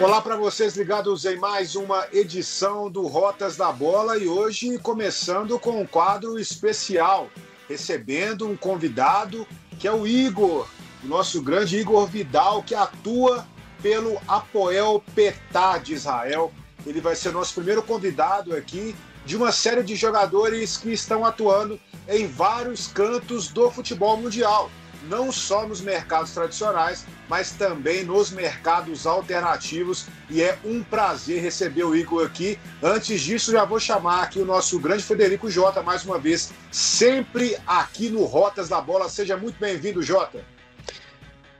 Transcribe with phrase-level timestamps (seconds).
[0.00, 5.56] Olá para vocês ligados em mais uma edição do Rotas da Bola e hoje começando
[5.58, 7.30] com um quadro especial,
[7.68, 9.46] recebendo um convidado
[9.78, 10.68] que é o Igor,
[11.02, 13.46] o nosso grande Igor Vidal, que atua
[13.80, 16.52] pelo Apoel Petá de Israel.
[16.84, 21.80] Ele vai ser nosso primeiro convidado aqui de uma série de jogadores que estão atuando
[22.08, 24.70] em vários cantos do futebol mundial,
[25.08, 30.06] não só nos mercados tradicionais, mas também nos mercados alternativos.
[30.28, 32.58] E é um prazer receber o Igor aqui.
[32.82, 37.56] Antes disso, já vou chamar aqui o nosso grande Federico Jota mais uma vez, sempre
[37.66, 39.08] aqui no Rotas da Bola.
[39.08, 40.44] Seja muito bem-vindo, Jota.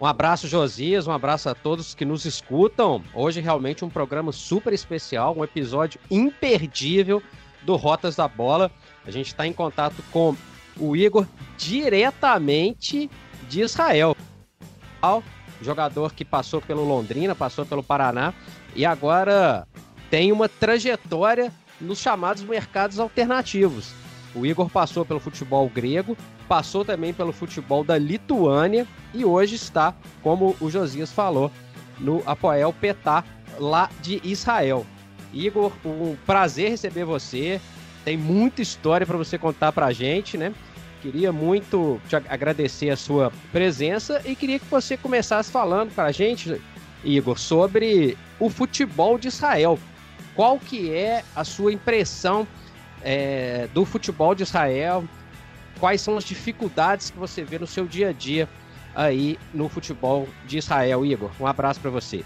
[0.00, 3.02] Um abraço, Josias, um abraço a todos que nos escutam.
[3.14, 7.22] Hoje, realmente, um programa super especial, um episódio imperdível
[7.62, 8.70] do Rotas da Bola.
[9.06, 10.36] A gente está em contato com
[10.78, 13.11] o Igor diretamente
[13.54, 14.16] de Israel.
[15.62, 18.34] Jogador que passou pelo Londrina, passou pelo Paraná
[18.74, 19.66] e agora
[20.11, 23.92] tem uma trajetória nos chamados mercados alternativos.
[24.34, 26.16] O Igor passou pelo futebol grego,
[26.48, 31.50] passou também pelo futebol da Lituânia e hoje está, como o Josias falou,
[31.98, 33.22] no Apoel Petá,
[33.58, 34.84] lá de Israel.
[35.33, 37.61] Igor, um prazer receber você.
[38.05, 40.52] Tem muita história para você contar para a gente, né?
[41.05, 46.12] Queria muito te agradecer a sua presença e queria que você começasse falando para a
[46.12, 46.58] gente,
[47.05, 49.78] Igor, sobre o futebol de Israel.
[50.34, 52.48] Qual que é a sua impressão
[53.02, 55.05] é, do futebol de Israel?
[55.78, 58.48] Quais são as dificuldades que você vê no seu dia a dia
[58.94, 61.30] aí no futebol de Israel, Igor?
[61.39, 62.24] Um abraço para você.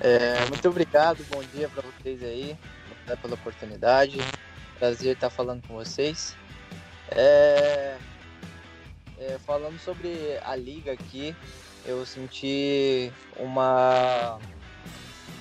[0.00, 2.56] É, muito obrigado, bom dia para vocês aí,
[2.88, 4.18] obrigado pela oportunidade,
[4.78, 6.36] prazer estar falando com vocês.
[7.16, 7.96] É,
[9.18, 11.34] é, falando sobre a liga aqui,
[11.84, 14.38] eu senti uma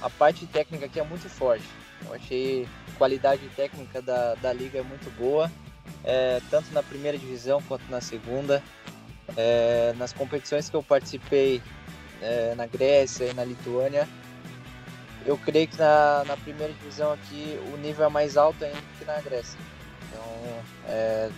[0.01, 1.65] a parte técnica aqui é muito forte.
[2.05, 5.51] Eu achei a qualidade técnica da, da liga é muito boa,
[6.03, 8.63] é, tanto na primeira divisão quanto na segunda.
[9.37, 11.61] É, nas competições que eu participei
[12.21, 14.07] é, na Grécia e na Lituânia,
[15.25, 19.05] eu creio que na, na primeira divisão aqui o nível é mais alto ainda que
[19.05, 19.57] na Grécia.
[20.09, 20.23] Então,
[20.87, 21.29] é,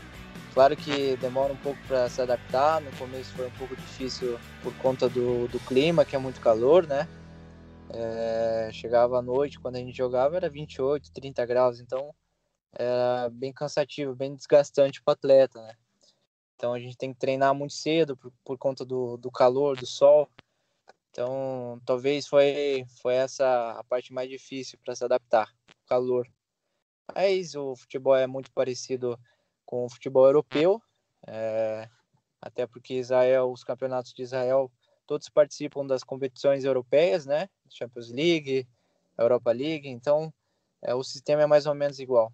[0.53, 2.79] claro que demora um pouco para se adaptar.
[2.81, 6.87] No começo foi um pouco difícil por conta do, do clima, que é muito calor,
[6.87, 7.07] né?
[7.89, 12.13] É, chegava à noite, quando a gente jogava, era 28, 30 graus, então
[12.71, 15.75] era bem cansativo, bem desgastante para o atleta, né?
[16.55, 19.85] Então a gente tem que treinar muito cedo por, por conta do, do calor, do
[19.85, 20.29] sol.
[21.09, 26.27] Então, talvez foi, foi essa a parte mais difícil para se adaptar, o calor.
[27.13, 29.19] Mas o futebol é muito parecido
[29.65, 30.81] com o futebol europeu,
[31.27, 31.89] é,
[32.41, 34.71] até porque Israel, os campeonatos de Israel,
[35.05, 37.49] todos participam das competições europeias, né?
[37.69, 38.67] Champions League,
[39.17, 40.33] Europa League, então
[40.81, 42.33] é, o sistema é mais ou menos igual.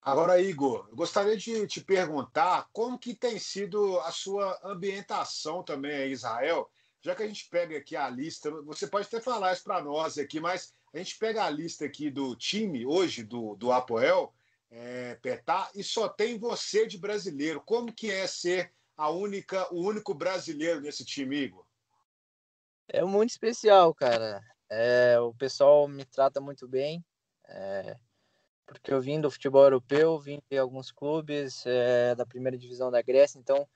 [0.00, 6.08] Agora, Igor, eu gostaria de te perguntar como que tem sido a sua ambientação também
[6.08, 6.70] em Israel,
[7.00, 10.18] já que a gente pega aqui a lista, você pode até falar isso para nós
[10.18, 14.32] aqui, mas a gente pega a lista aqui do time hoje, do, do Apoel,
[14.70, 17.60] é, Petá, e só tem você de brasileiro.
[17.60, 21.64] Como que é ser a única, o único brasileiro nesse time, Igor?
[22.88, 24.40] É muito especial, cara.
[24.70, 27.04] É, o pessoal me trata muito bem.
[27.46, 27.96] É,
[28.64, 33.02] porque eu vim do futebol europeu, vim de alguns clubes é, da primeira divisão da
[33.02, 33.68] Grécia, então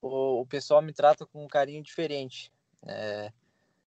[0.00, 2.52] o, o pessoal me trata com um carinho diferente.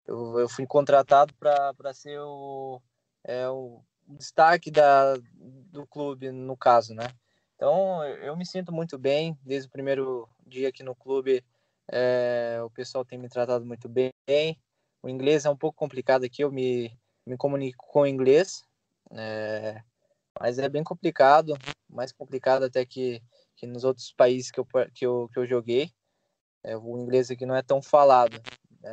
[0.06, 2.80] Eu, eu, fui contratado para ser o,
[3.24, 7.08] é, o destaque da, do clube, no caso, né?
[7.56, 11.44] Então eu me sinto muito bem desde o primeiro dia aqui no clube.
[11.90, 14.12] É, o pessoal tem me tratado muito bem.
[15.02, 16.96] O inglês é um pouco complicado aqui, eu me,
[17.26, 18.62] me comunico com inglês.
[19.12, 19.82] É,
[20.38, 21.56] mas é bem complicado,
[21.88, 23.22] mais complicado até que,
[23.56, 25.90] que nos outros países que eu, que eu, que eu joguei.
[26.62, 28.40] É, o inglês aqui não é tão falado,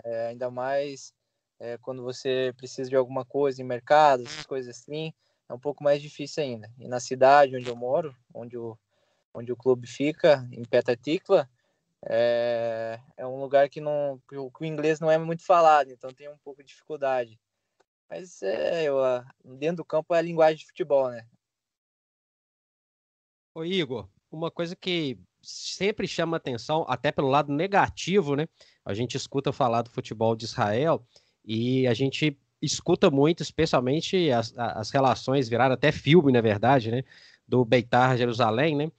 [0.04, 1.14] é, ainda mais
[1.60, 5.14] é, quando você precisa de alguma coisa em mercado, essas coisas assim,
[5.48, 6.72] é um pouco mais difícil ainda.
[6.78, 8.78] E na cidade onde eu moro, onde o,
[9.34, 11.50] onde o clube fica, em Petatikva,
[12.06, 15.92] é, é um lugar que, não, que o, que o inglês não é muito falado,
[15.92, 17.40] então tem um pouco de dificuldade.
[18.10, 18.98] Mas é, eu,
[19.44, 21.26] dentro do campo é a linguagem de futebol, né?
[23.56, 28.48] Ô Igor, uma coisa que sempre chama atenção, até pelo lado negativo, né?
[28.86, 31.06] A gente escuta falar do futebol de Israel
[31.44, 37.04] e a gente escuta muito, especialmente as, as relações viraram até filme, na verdade, né?
[37.46, 38.92] Do Beitar Jerusalém, né?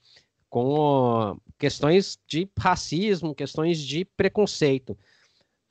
[0.47, 4.95] Com questões de racismo, questões de preconceito.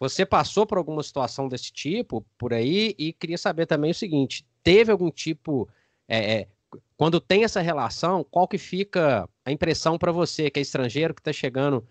[0.00, 4.44] Você passou por alguma situação desse tipo por aí e queria saber também o seguinte:
[4.62, 5.68] teve algum tipo.
[6.08, 6.48] É, é,
[6.96, 11.20] quando tem essa relação, qual que fica a impressão para você, que é estrangeiro, que
[11.20, 11.86] está chegando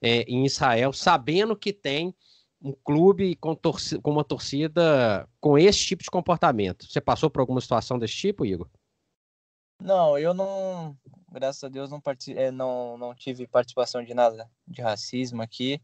[0.00, 2.14] é, em Israel, sabendo que tem
[2.62, 6.90] um clube com, torcida, com uma torcida com esse tipo de comportamento?
[6.90, 8.68] Você passou por alguma situação desse tipo, Igor?
[9.82, 10.96] Não, eu não,
[11.30, 15.80] graças a Deus, não, é, não, não tive participação de nada de racismo aqui.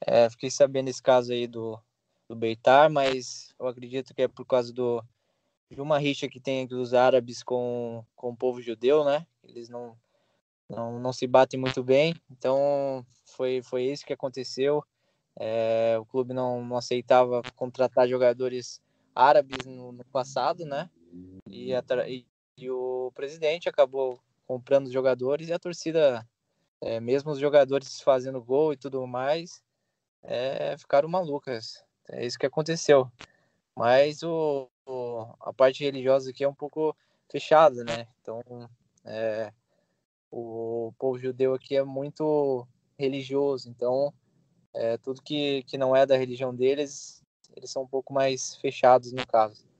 [0.00, 1.78] É, fiquei sabendo esse caso aí do,
[2.28, 5.04] do Beitar, mas eu acredito que é por causa do,
[5.70, 9.26] de uma rixa que tem entre os árabes com, com o povo judeu, né?
[9.44, 9.96] Eles não,
[10.72, 14.82] não, não se batem muito bem, então foi, foi isso que aconteceu.
[15.38, 18.80] É, o clube não, não aceitava contratar jogadores
[19.14, 20.88] árabes no, no passado, né?
[21.46, 22.26] E, a, e,
[22.56, 26.26] e, o presidente acabou comprando os jogadores e a torcida,
[26.80, 29.62] é, mesmo os jogadores fazendo gol e tudo mais,
[30.22, 31.84] é, ficaram malucas.
[32.08, 33.10] É isso que aconteceu.
[33.76, 36.96] Mas o, o, a parte religiosa aqui é um pouco
[37.30, 38.06] fechada, né?
[38.20, 38.42] Então,
[39.04, 39.52] é,
[40.32, 42.66] o povo judeu aqui é muito
[42.98, 44.12] religioso, então
[44.72, 47.22] é, tudo que, que não é da religião deles,
[47.54, 49.70] eles são um pouco mais fechados no caso.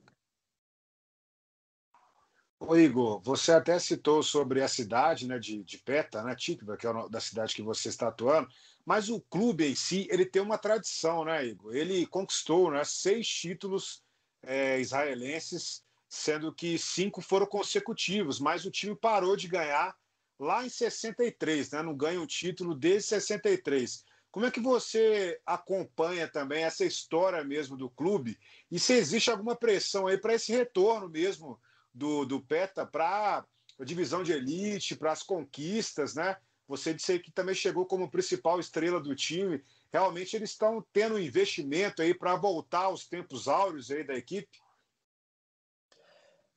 [2.60, 6.86] Ô Igor, você até citou sobre a cidade né, de, de Peta, né, Tikva, que
[6.86, 8.46] é da cidade que você está atuando,
[8.84, 11.74] mas o clube em si ele tem uma tradição, né, Igor?
[11.74, 14.02] Ele conquistou né, seis títulos
[14.42, 19.96] é, israelenses, sendo que cinco foram consecutivos, mas o time parou de ganhar
[20.42, 21.82] lá em 63, né?
[21.82, 24.04] Não ganha um título desde 63.
[24.30, 28.38] Como é que você acompanha também essa história mesmo do clube?
[28.70, 31.60] E se existe alguma pressão aí para esse retorno mesmo
[31.94, 33.44] do, do PETA para
[33.78, 36.36] a divisão de elite, para as conquistas, né?
[36.66, 39.62] Você disse que também chegou como principal estrela do time
[39.92, 44.48] realmente eles estão tendo um investimento aí para voltar aos tempos áureos aí da equipe?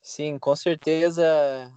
[0.08, 1.26] Sim, com certeza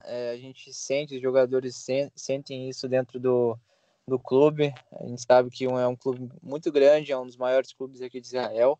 [0.05, 1.83] é, a gente sente, os jogadores
[2.15, 3.59] sentem isso dentro do,
[4.07, 4.71] do clube.
[4.93, 8.03] A gente sabe que um, é um clube muito grande, é um dos maiores clubes
[8.03, 8.79] aqui de Israel,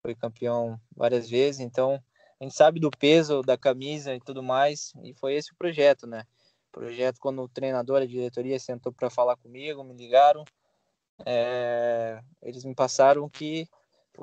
[0.00, 2.00] foi campeão várias vezes, então
[2.40, 6.06] a gente sabe do peso da camisa e tudo mais, e foi esse o projeto,
[6.06, 6.24] né?
[6.68, 10.44] O projeto, quando o treinador, a diretoria sentou para falar comigo, me ligaram,
[11.24, 13.68] é, eles me passaram que,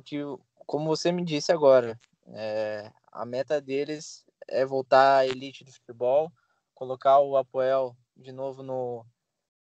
[0.06, 0.22] que,
[0.66, 6.32] como você me disse agora, é, a meta deles é voltar à elite do futebol,
[6.74, 9.06] colocar o Apoel de novo no,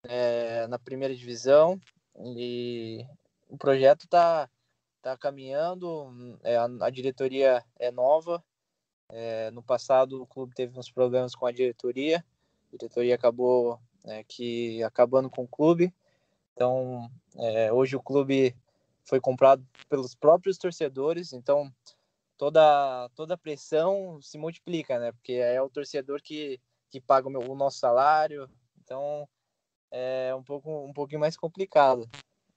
[0.04, 1.80] é, na primeira divisão.
[2.16, 3.04] E
[3.48, 4.48] o projeto está
[5.02, 8.42] tá caminhando, é, a, diretoria é nova.
[9.08, 14.22] É, no passado o clube teve uns problemas com a diretoria, a diretoria acabou é,
[14.22, 15.92] que acabando com o clube.
[16.54, 18.54] Então, é, hoje o clube
[19.02, 21.72] foi comprado pelos próprios torcedores, então
[22.40, 25.12] toda toda pressão se multiplica, né?
[25.12, 26.58] Porque é o torcedor que,
[26.88, 28.48] que paga o, meu, o nosso salário,
[28.82, 29.28] então
[29.90, 32.08] é um pouco um pouquinho mais complicado.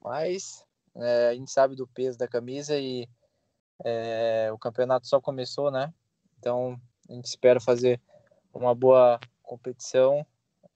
[0.01, 0.65] Mas
[0.95, 3.09] é, a gente sabe do peso da camisa e
[3.83, 5.93] é, o campeonato só começou, né?
[6.39, 7.99] Então a gente espera fazer
[8.53, 10.25] uma boa competição.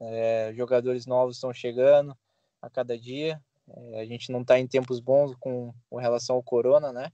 [0.01, 2.13] É, jogadores novos estão chegando,
[2.61, 3.41] a cada dia.
[3.69, 7.09] É, a gente não está em tempos bons com, com, relação ao corona, né?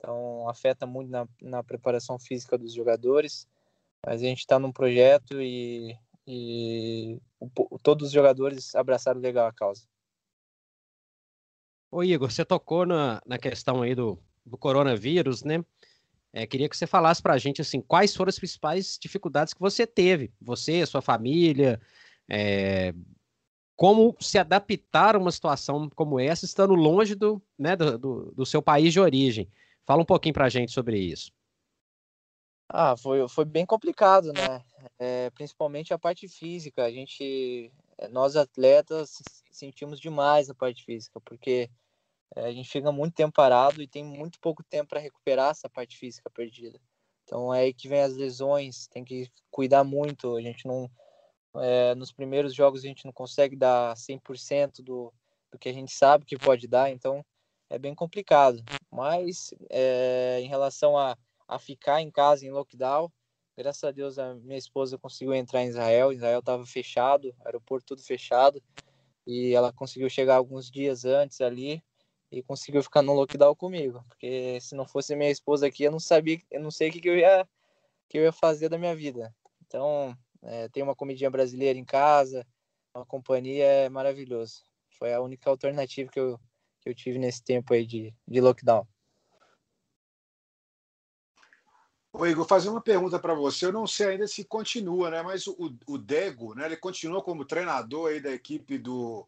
[0.00, 3.46] Então afeta muito na, na preparação física dos jogadores.
[4.04, 5.94] Mas a gente está num projeto e,
[6.26, 9.86] e o, todos os jogadores abraçaram legal a causa.
[11.90, 15.62] Ô Igor, você tocou na, na questão aí do, do coronavírus, né?
[16.32, 19.60] É, queria que você falasse para a gente assim, quais foram as principais dificuldades que
[19.60, 21.80] você teve, você, sua família,
[22.28, 22.94] é,
[23.74, 28.46] como se adaptar a uma situação como essa, estando longe do, né, do, do, do
[28.46, 29.50] seu país de origem.
[29.90, 31.32] Fala um pouquinho para a gente sobre isso.
[32.68, 34.64] Ah, foi, foi bem complicado, né?
[35.00, 36.84] É, principalmente a parte física.
[36.84, 37.72] A gente,
[38.08, 39.20] nós atletas,
[39.50, 41.68] sentimos demais a parte física, porque
[42.36, 45.68] é, a gente fica muito tempo parado e tem muito pouco tempo para recuperar essa
[45.68, 46.80] parte física perdida.
[47.24, 50.36] Então é aí que vem as lesões, tem que cuidar muito.
[50.36, 50.88] A gente não,
[51.56, 55.12] é, nos primeiros jogos a gente não consegue dar 100% do,
[55.50, 57.24] do que a gente sabe que pode dar, então
[57.70, 58.62] é bem complicado.
[58.90, 61.16] Mas é, em relação a,
[61.48, 63.10] a ficar em casa em lockdown,
[63.56, 68.02] graças a Deus a minha esposa conseguiu entrar em Israel, Israel estava fechado, aeroporto tudo
[68.02, 68.62] fechado,
[69.26, 71.82] e ela conseguiu chegar alguns dias antes ali
[72.32, 76.00] e conseguiu ficar no lockdown comigo, porque se não fosse minha esposa aqui, eu não
[76.00, 77.48] sabia, eu não sei o que, que eu ia
[78.08, 79.32] que eu ia fazer da minha vida.
[79.64, 82.44] Então, é, tem uma comidinha brasileira em casa,
[82.92, 84.64] uma companhia é maravilhoso.
[84.98, 86.38] Foi a única alternativa que eu,
[86.80, 88.86] que eu tive nesse tempo aí de, de lockdown.
[92.12, 93.66] Ô Igor, fazer uma pergunta para você.
[93.66, 95.22] Eu não sei ainda se continua, né?
[95.22, 96.66] Mas o, o Dego, né?
[96.66, 99.26] Ele continua como treinador aí da equipe do,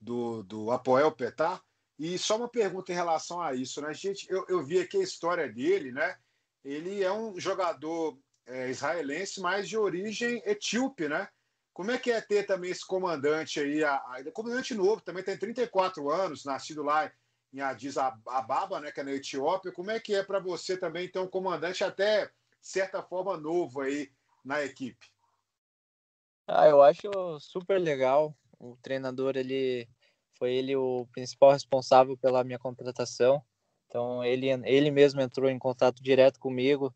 [0.00, 1.62] do, do Apoel Petar.
[1.96, 3.94] E só uma pergunta em relação a isso, né?
[3.94, 6.18] Gente, eu, eu vi aqui a história dele, né?
[6.64, 11.28] Ele é um jogador é, israelense, mas de origem etíope, né?
[11.74, 15.36] Como é que é ter também esse comandante aí, a, a, comandante novo, também tem
[15.36, 17.10] 34 anos, nascido lá
[17.52, 19.72] em Addis Ababa, né, que é na Etiópia.
[19.72, 24.08] Como é que é para você também ter um comandante até certa forma novo aí
[24.44, 25.12] na equipe?
[26.46, 28.32] Ah, eu acho super legal.
[28.58, 29.88] O treinador ele
[30.38, 33.42] foi ele o principal responsável pela minha contratação.
[33.88, 36.94] Então ele ele mesmo entrou em contato direto comigo.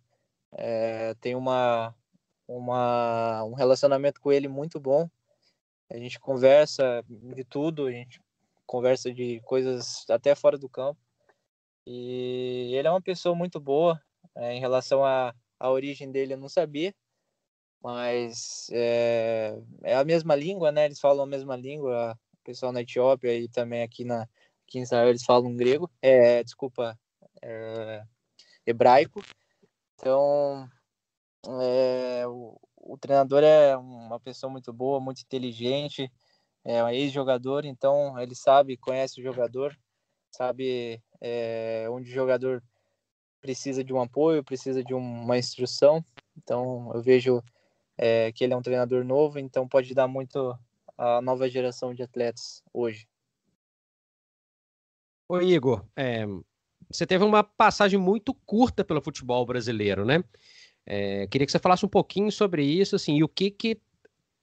[0.52, 1.94] É, tem uma
[2.48, 5.08] uma um relacionamento com ele muito bom.
[5.90, 8.20] A gente conversa de tudo, a gente
[8.66, 11.00] conversa de coisas até fora do campo.
[11.86, 14.00] E ele é uma pessoa muito boa.
[14.34, 16.94] É, em relação à, origem dele, eu não sabia,
[17.82, 20.84] mas é, é, a mesma língua, né?
[20.84, 24.82] Eles falam a mesma língua, o pessoal na Etiópia e também aqui, na, aqui em
[24.82, 26.98] Israel eles falam grego, é, desculpa,
[27.42, 28.04] é,
[28.66, 29.22] hebraico.
[29.94, 30.68] Então,
[31.46, 36.10] é, o, o treinador é uma pessoa muito boa, muito inteligente,
[36.64, 39.78] é um ex-jogador, então ele sabe, conhece o jogador,
[40.30, 42.62] sabe é, onde o jogador
[43.40, 46.04] precisa de um apoio, precisa de uma instrução.
[46.36, 47.42] Então eu vejo
[47.96, 50.58] é, que ele é um treinador novo, então pode dar muito
[50.96, 53.08] à nova geração de atletas hoje.
[55.28, 56.24] Ô Igor, é,
[56.90, 60.24] você teve uma passagem muito curta pelo futebol brasileiro, né?
[60.90, 63.78] É, queria que você falasse um pouquinho sobre isso, assim, e o que que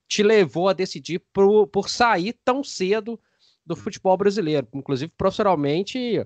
[0.07, 3.19] te levou a decidir por, por sair tão cedo
[3.65, 4.67] do futebol brasileiro.
[4.71, 6.23] Inclusive, profissionalmente,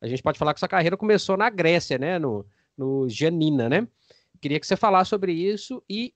[0.00, 2.16] a gente pode falar que sua carreira começou na Grécia, né?
[2.16, 2.46] No,
[2.78, 3.88] no Giannina, né?
[4.40, 6.14] Queria que você falasse sobre isso e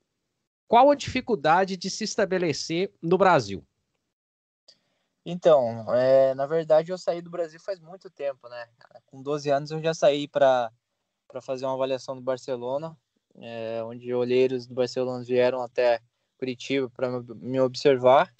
[0.69, 3.66] qual a dificuldade de se estabelecer no Brasil.
[5.26, 8.69] Então, é, na verdade, eu saí do Brasil faz muito tempo, né?
[9.07, 10.71] Com 12 anos eu já saí para
[11.42, 12.97] fazer uma avaliação do Barcelona,
[13.37, 16.01] é, onde olheiros do Barcelona vieram até
[16.39, 18.35] Curitiba para me observar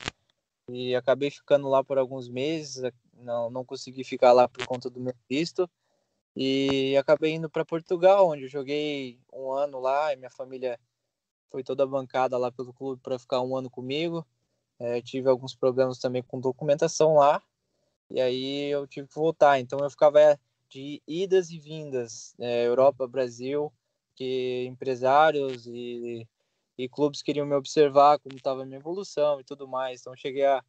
[0.69, 2.83] e acabei ficando lá por alguns meses.
[3.15, 5.69] Não, não consegui ficar lá por conta do meu visto
[6.35, 10.79] e acabei indo para Portugal, onde eu joguei um ano lá e minha família
[11.51, 14.27] foi toda bancada lá pelo clube para ficar um ano comigo.
[14.79, 17.43] É, tive alguns problemas também com documentação lá
[18.11, 19.61] e aí eu tive que voltar.
[19.61, 23.73] Então eu ficava de idas e vindas, é, Europa, Brasil,
[24.21, 26.29] que empresários e
[26.83, 30.01] e clubes queriam me observar como estava a minha evolução e tudo mais.
[30.01, 30.63] Então cheguei a,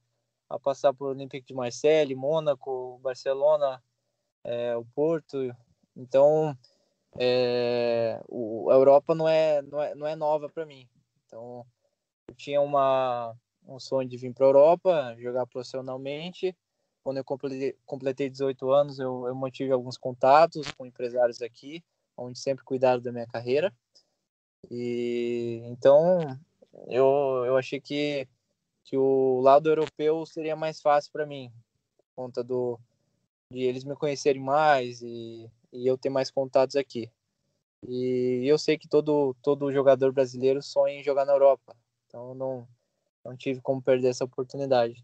[0.49, 3.81] a passar por Olympique de Marseille, Mônaco, Barcelona,
[4.43, 5.37] é, o Porto.
[5.95, 6.57] Então
[7.17, 10.87] é, o, a Europa não é, não é, não é nova para mim.
[11.25, 11.65] Então
[12.27, 13.33] eu tinha uma,
[13.65, 16.55] um sonho de vir para a Europa, jogar profissionalmente.
[17.03, 21.83] Quando eu completei, completei 18 anos, eu, eu mantive alguns contatos com empresários aqui,
[22.17, 23.73] onde sempre cuidaram da minha carreira.
[24.69, 26.37] E então
[26.87, 28.27] eu, eu achei que,
[28.83, 31.51] que o lado europeu seria mais fácil para mim,
[31.97, 32.79] por conta do,
[33.51, 37.11] de eles me conhecerem mais e, e eu ter mais contatos aqui.
[37.87, 41.75] E eu sei que todo, todo jogador brasileiro sonha em jogar na Europa,
[42.07, 42.67] então não,
[43.25, 45.03] não tive como perder essa oportunidade.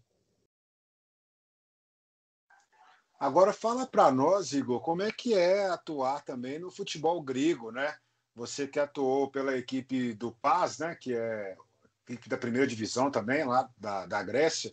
[3.18, 7.96] Agora fala para nós, Igor, como é que é atuar também no futebol grego, né?
[8.34, 11.56] Você que atuou pela equipe do Paz, né, que é
[12.08, 14.72] equipe da primeira divisão também, lá da, da Grécia.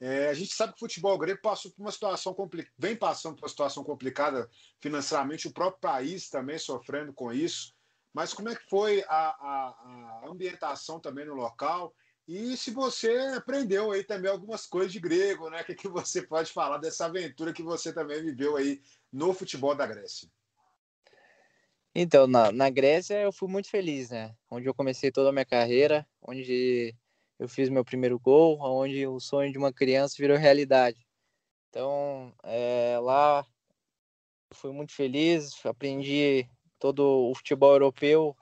[0.00, 3.36] É, a gente sabe que o futebol grego passou por uma situação complicada, vem passando
[3.36, 4.50] por uma situação complicada
[4.80, 7.72] financeiramente, o próprio país também sofrendo com isso.
[8.12, 11.94] Mas como é que foi a, a, a ambientação também no local?
[12.26, 15.60] E se você aprendeu aí também algumas coisas de grego, né?
[15.62, 19.74] O que, que você pode falar dessa aventura que você também viveu aí no futebol
[19.74, 20.28] da Grécia?
[21.94, 24.36] Então, na, na Grécia eu fui muito feliz, né?
[24.50, 26.94] Onde eu comecei toda a minha carreira, onde
[27.38, 31.06] eu fiz meu primeiro gol, onde o sonho de uma criança virou realidade.
[31.70, 33.46] Então, é, lá
[34.52, 38.36] fui muito feliz, aprendi todo o futebol europeu,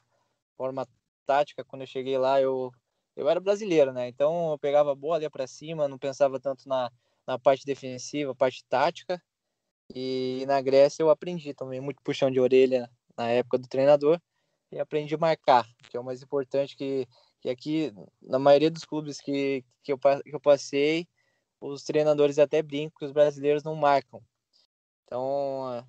[0.57, 0.87] forma
[1.27, 1.65] tática.
[1.65, 2.73] Quando eu cheguei lá, eu,
[3.17, 4.09] eu era brasileiro, né?
[4.09, 6.91] Então, eu pegava a bola, ia para cima, não pensava tanto na,
[7.27, 9.23] na parte defensiva, parte tática.
[9.95, 14.21] E na Grécia eu aprendi também muito puxão de orelha na época do treinador
[14.73, 17.07] e aprendi a marcar, que é o mais importante que,
[17.41, 17.93] que aqui,
[18.23, 21.07] na maioria dos clubes que, que, eu, que eu passei,
[21.61, 24.23] os treinadores até brincam que os brasileiros não marcam.
[25.05, 25.87] Então,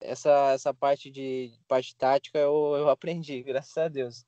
[0.00, 4.26] essa, essa parte de parte tática eu, eu aprendi, graças a Deus.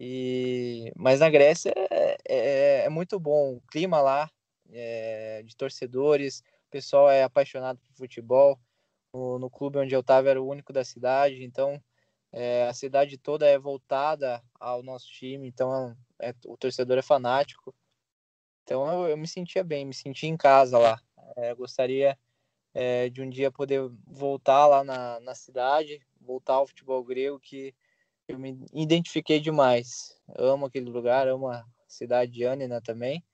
[0.00, 4.30] E, mas na Grécia é, é, é muito bom o clima lá,
[4.70, 6.38] é, de torcedores,
[6.68, 8.58] o pessoal é apaixonado por futebol.
[9.12, 11.82] No, no clube onde eu estava era o único da cidade, então
[12.30, 17.74] é, a cidade toda é voltada ao nosso time, então é, o torcedor é fanático.
[18.62, 21.00] Então eu, eu, me sentia bem, me sentia em casa lá.
[21.36, 22.16] É, gostaria
[22.72, 27.74] é, de um dia poder voltar lá na, na cidade, voltar ao futebol grego, que
[28.28, 30.14] eu me identifiquei demais.
[30.36, 33.24] amo aquele lugar, amo a cidade de Anina também.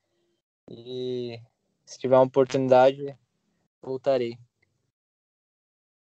[0.71, 1.39] E
[1.85, 3.15] se tiver uma oportunidade,
[3.83, 4.39] voltarei.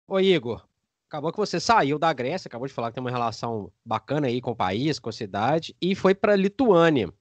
[0.07, 0.67] Ô Igor,
[1.07, 4.41] acabou que você saiu da Grécia, acabou de falar que tem uma relação bacana aí
[4.41, 7.11] com o país, com a cidade, e foi para Lituânia,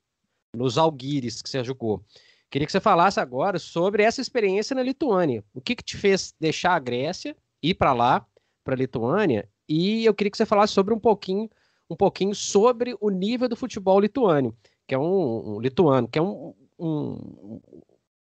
[0.55, 2.05] nos Alguires que você jogou.
[2.51, 5.43] Queria que você falasse agora sobre essa experiência na Lituânia.
[5.55, 8.27] O que, que te fez deixar a Grécia, ir para lá,
[8.63, 11.49] para a Lituânia, e eu queria que você falasse sobre um pouquinho,
[11.89, 14.57] um pouquinho sobre o nível do futebol lituano,
[14.87, 17.61] que é um, um lituano, que é um, um,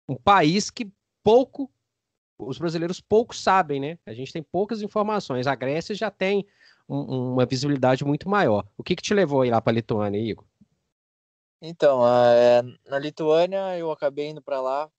[0.09, 0.91] um país que
[1.23, 1.69] pouco
[2.37, 3.97] os brasileiros pouco sabem, né?
[4.05, 5.47] A gente tem poucas informações.
[5.47, 6.45] A Grécia já tem
[6.87, 8.65] um, uma visibilidade muito maior.
[8.77, 10.45] O que, que te levou aí lá para a Lituânia, Igor?
[11.61, 14.89] Então, é, na Lituânia eu acabei indo para lá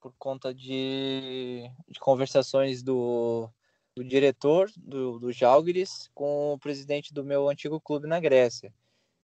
[0.00, 3.50] por conta de, de conversações do,
[3.96, 8.72] do diretor do, do Jalgiris com o presidente do meu antigo clube na Grécia.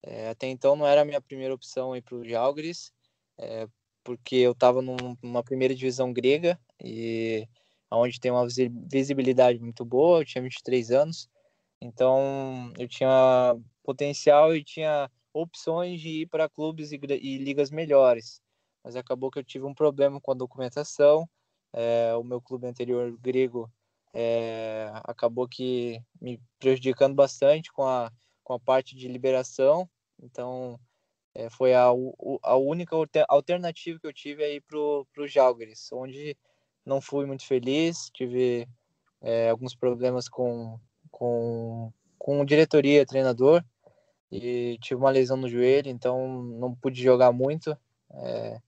[0.02, 2.92] É, até então não era a minha primeira opção ir para o Jalgiris,
[3.38, 3.68] é,
[4.04, 7.48] porque eu estava numa primeira divisão grega e
[7.92, 8.48] onde tem uma
[8.92, 11.30] visibilidade muito boa, eu tinha 23 anos,
[11.80, 18.42] então eu tinha potencial e tinha opções de ir para clubes e, e, ligas melhores,
[18.84, 21.30] mas acabou que eu tive um problema com a documentação,
[21.72, 23.72] é, o meu clube anterior grego
[24.18, 28.10] é, acabou que me prejudicando bastante com a,
[28.46, 30.80] com a parte de liberação, então
[31.34, 31.88] é, foi a,
[32.44, 32.96] a única
[33.28, 36.38] alternativa que eu tive aí para o Jalgaris, onde
[36.86, 38.66] não fui muito feliz, tive
[39.22, 40.80] é, alguns problemas com,
[41.12, 43.62] com, com diretoria, treinador,
[44.32, 47.78] e tive uma lesão no joelho, então não pude jogar muito.
[48.14, 48.62] É,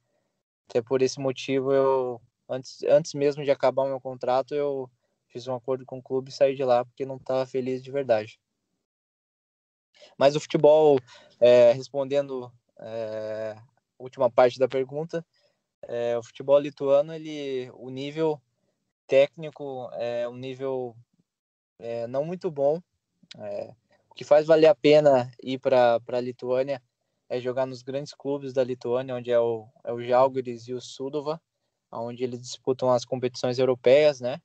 [0.68, 4.90] até por esse motivo, eu antes, antes mesmo de acabar o meu contrato, eu
[5.38, 7.92] fiz um acordo com o clube e saí de lá porque não estava feliz de
[7.92, 8.40] verdade.
[10.18, 11.00] Mas o futebol,
[11.40, 15.24] é, respondendo é, a última parte da pergunta,
[15.84, 18.42] é, o futebol lituano, ele, o nível
[19.06, 20.96] técnico é um nível
[21.78, 22.82] é, não muito bom.
[23.38, 23.76] É,
[24.10, 26.82] o que faz valer a pena ir para a Lituânia
[27.30, 30.82] é jogar nos grandes clubes da Lituânia, onde é o, é o Žalgiris e o
[30.82, 31.40] Sudova,
[31.92, 34.42] onde eles disputam as competições europeias, né?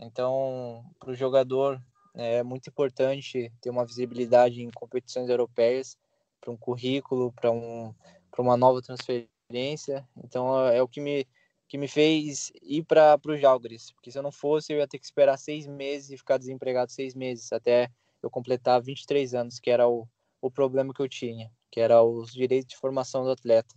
[0.00, 1.82] Então, para o jogador
[2.14, 5.96] é muito importante ter uma visibilidade em competições europeias,
[6.40, 7.94] para um currículo, para um,
[8.38, 10.08] uma nova transferência.
[10.16, 11.26] Então, é, é o que me,
[11.68, 14.98] que me fez ir para o Jalgris, porque se eu não fosse, eu ia ter
[14.98, 17.90] que esperar seis meses e ficar desempregado seis meses, até
[18.22, 20.08] eu completar 23 anos, que era o,
[20.40, 23.74] o problema que eu tinha, que era os direitos de formação do atleta.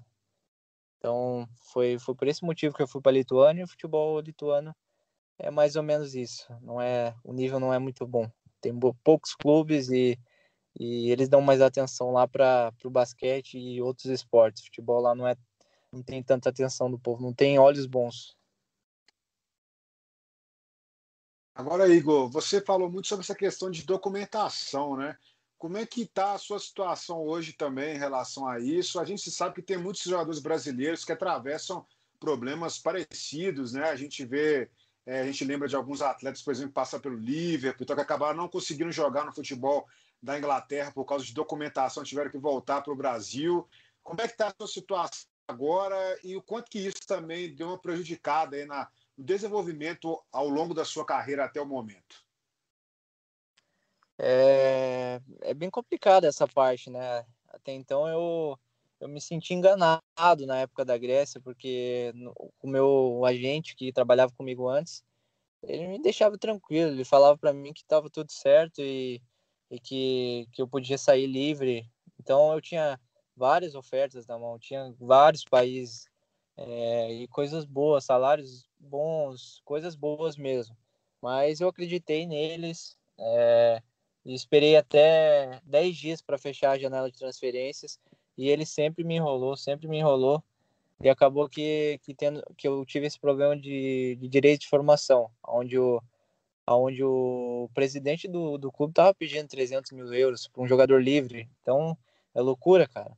[0.98, 4.20] Então, foi, foi por esse motivo que eu fui para a Lituânia, e o futebol
[4.20, 4.76] lituano
[5.42, 6.46] é mais ou menos isso.
[6.62, 8.30] Não é, o nível não é muito bom
[8.62, 8.72] tem
[9.04, 10.18] poucos clubes e,
[10.80, 14.64] e eles dão mais atenção lá para o basquete e outros esportes.
[14.64, 15.36] Futebol lá não é
[15.92, 18.34] não tem tanta atenção do povo, não tem olhos bons.
[21.54, 25.18] Agora, Igor, você falou muito sobre essa questão de documentação, né?
[25.58, 29.02] Como é que está a sua situação hoje também em relação a isso?
[29.02, 31.86] A gente sabe que tem muitos jogadores brasileiros que atravessam
[32.22, 33.90] problemas parecidos, né?
[33.90, 34.72] A gente vê
[35.06, 38.02] é, a gente lembra de alguns atletas, por exemplo, que passaram pelo Liverpool, então que
[38.02, 39.88] acabaram não conseguindo jogar no futebol
[40.22, 43.68] da Inglaterra por causa de documentação, tiveram que voltar para o Brasil.
[44.04, 47.68] Como é que está a sua situação agora e o quanto que isso também deu
[47.68, 52.24] uma prejudicada aí na, no desenvolvimento ao longo da sua carreira até o momento?
[54.20, 57.26] É, é bem complicada essa parte, né?
[57.50, 58.58] Até então eu
[59.02, 62.14] eu me senti enganado na época da Grécia, porque
[62.62, 65.04] o meu agente que trabalhava comigo antes,
[65.64, 69.22] ele me deixava tranquilo, ele falava para mim que estava tudo certo e,
[69.72, 71.90] e que, que eu podia sair livre.
[72.20, 73.00] Então eu tinha
[73.36, 76.06] várias ofertas na mão, tinha vários países
[76.56, 80.78] é, e coisas boas, salários bons, coisas boas mesmo.
[81.20, 83.82] Mas eu acreditei neles é,
[84.26, 88.00] e esperei até 10 dias para fechar a janela de transferências
[88.38, 90.44] e ele sempre me enrolou, sempre me enrolou.
[91.04, 95.32] E acabou que, que, tendo, que eu tive esse problema de, de direito de formação,
[95.48, 96.02] onde o,
[96.68, 101.50] onde o presidente do, do clube estava pedindo 300 mil euros para um jogador livre.
[101.62, 101.98] Então,
[102.36, 103.18] é loucura, cara.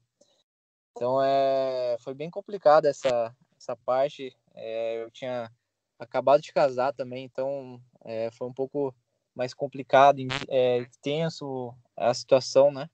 [0.91, 4.35] Então, é, foi bem complicado essa, essa parte.
[4.55, 5.51] É, eu tinha
[5.99, 8.93] acabado de casar também, então é, foi um pouco
[9.35, 12.89] mais complicado, é, tenso a situação, né?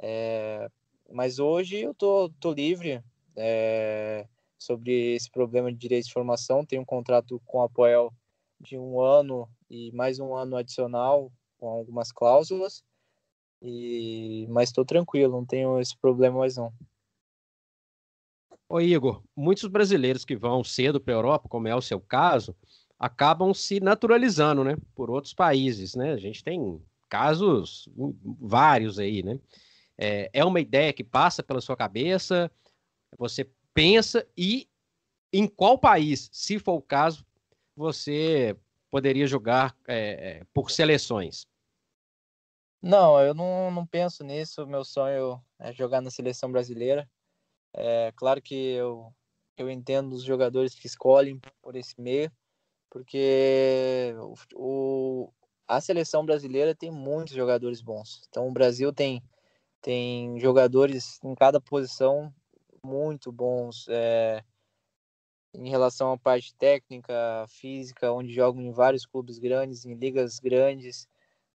[0.00, 0.68] É,
[1.12, 3.02] mas hoje eu tô, tô livre
[3.36, 4.26] é,
[4.58, 6.64] sobre esse problema de direito de formação.
[6.64, 8.12] Tenho um contrato com a Poel
[8.60, 12.82] de um ano e mais um ano adicional com algumas cláusulas.
[13.60, 16.72] E mas estou tranquilo, não tenho esse problema mais não.
[18.68, 22.56] Ô Igor, muitos brasileiros que vão cedo para a Europa, como é o seu caso,
[22.98, 26.12] acabam se naturalizando, né, por outros países, né?
[26.12, 27.88] A gente tem casos
[28.40, 29.38] vários aí, né?
[29.98, 32.50] É, é uma ideia que passa pela sua cabeça,
[33.18, 34.68] você pensa e
[35.32, 37.26] em qual país, se for o caso,
[37.74, 38.56] você
[38.90, 41.46] poderia jogar é, é por seleções?
[42.82, 44.66] Não, eu não, não penso nisso.
[44.66, 47.08] Meu sonho é jogar na seleção brasileira.
[47.72, 49.14] É claro que eu,
[49.56, 52.30] eu entendo os jogadores que escolhem por esse meio,
[52.90, 55.32] porque o, o,
[55.66, 58.26] a seleção brasileira tem muitos jogadores bons.
[58.28, 59.22] Então o Brasil tem,
[59.82, 62.32] tem jogadores em cada posição
[62.84, 64.42] muito bons é,
[65.52, 71.08] em relação à parte técnica, física, onde jogam em vários clubes grandes, em ligas grandes.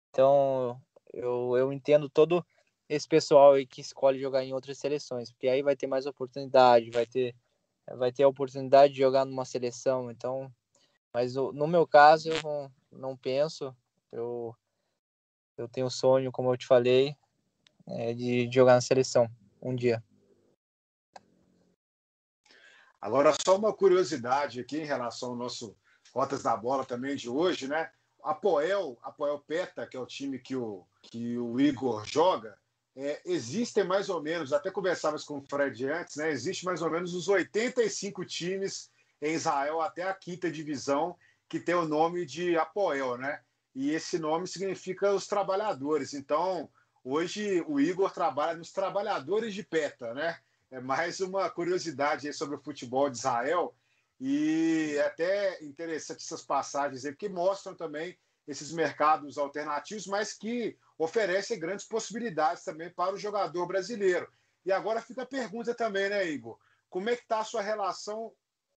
[0.09, 0.81] Então
[1.13, 2.45] eu, eu entendo todo
[2.89, 6.91] esse pessoal aí que escolhe jogar em outras seleções, porque aí vai ter mais oportunidade,
[6.91, 7.35] vai ter
[7.97, 10.53] vai ter a oportunidade de jogar numa seleção, então
[11.13, 13.75] mas no meu caso eu não, não penso,
[14.13, 14.55] eu
[15.57, 17.17] eu tenho sonho, como eu te falei,
[17.87, 19.29] é, de, jogar na seleção
[19.61, 20.03] um dia.
[23.01, 25.77] Agora, só uma curiosidade aqui em relação ao nosso
[26.15, 27.91] Rotas da Bola também de hoje, né?
[28.23, 32.57] A Poel, a Peta, que é o time que o, que o Igor joga,
[32.95, 36.31] é, existem mais ou menos, até conversávamos com o Fred antes, né?
[36.31, 38.91] Existe mais ou menos os 85 times
[39.21, 41.17] em Israel até a quinta divisão
[41.49, 43.41] que tem o nome de Apoel, né?
[43.75, 46.13] E esse nome significa os trabalhadores.
[46.13, 46.69] Então,
[47.05, 50.39] hoje o Igor trabalha nos trabalhadores de PETA, né?
[50.71, 53.75] É mais uma curiosidade sobre o futebol de Israel
[54.21, 60.77] e é até interessante essas passagens aí, que mostram também esses mercados alternativos, mas que
[60.97, 64.33] oferecem grandes possibilidades também para o jogador brasileiro.
[64.65, 66.59] E agora fica a pergunta também, né, Igor?
[66.89, 68.33] Como é que está a sua relação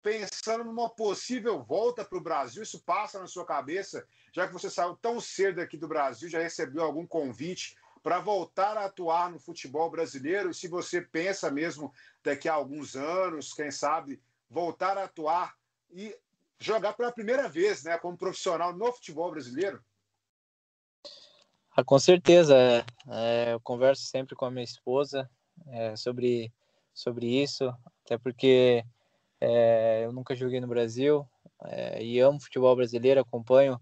[0.03, 2.63] pensando numa possível volta para o Brasil?
[2.63, 6.41] Isso passa na sua cabeça, já que você saiu tão cedo aqui do Brasil, já
[6.41, 10.53] recebeu algum convite para voltar a atuar no futebol brasileiro?
[10.53, 15.55] Se você pensa mesmo daqui a alguns anos, quem sabe, voltar a atuar
[15.91, 16.17] e
[16.59, 19.83] jogar pela primeira vez, né, como profissional no futebol brasileiro?
[21.75, 22.85] Ah, com certeza.
[23.09, 25.29] É, eu converso sempre com a minha esposa
[25.69, 26.53] é, sobre,
[26.93, 27.73] sobre isso,
[28.05, 28.85] até porque
[29.41, 31.27] é, eu nunca joguei no Brasil
[31.65, 33.81] é, e amo futebol brasileiro, acompanho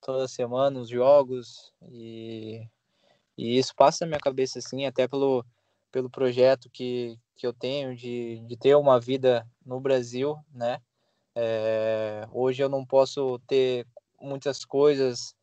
[0.00, 2.66] toda semana os jogos e,
[3.36, 5.44] e isso passa na minha cabeça assim, até pelo,
[5.90, 10.80] pelo projeto que, que eu tenho de, de ter uma vida no Brasil, né?
[11.34, 13.86] É, hoje eu não posso ter
[14.20, 15.34] muitas coisas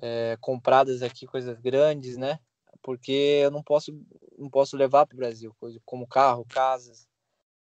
[0.00, 2.38] é, compradas aqui, coisas grandes, né?
[2.82, 3.92] Porque eu não posso,
[4.38, 7.08] não posso levar para o Brasil, como carro, casas.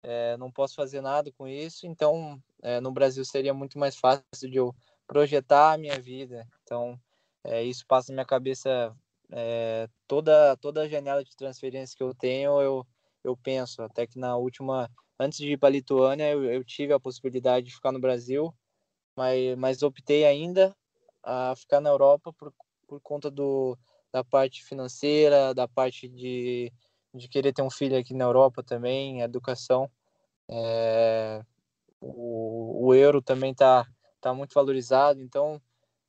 [0.04, 4.50] É, não posso fazer nada com isso, então é, no Brasil seria muito mais fácil
[4.50, 4.76] de eu
[5.08, 6.48] projetar a minha vida.
[6.64, 7.00] Então
[7.44, 8.96] é, isso passa na minha cabeça
[9.32, 12.86] é, toda toda a janela de transferência que eu tenho, eu
[13.24, 16.94] eu penso até que na última antes de ir para a Lituânia, eu, eu, tive
[16.94, 18.54] a possibilidade de ficar no Brasil,
[19.16, 20.76] mas, mas optei ainda
[21.24, 22.54] a ficar na Europa por,
[22.88, 23.78] por conta do,
[24.12, 26.72] da parte financeira, da parte de,
[27.14, 29.90] de querer ter um filho aqui na Europa também, educação.
[30.50, 31.44] É,
[32.00, 33.86] o, o euro também está
[34.22, 35.62] tá muito valorizado, então